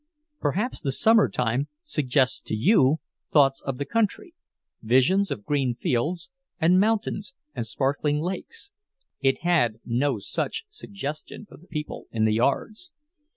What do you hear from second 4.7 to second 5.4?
visions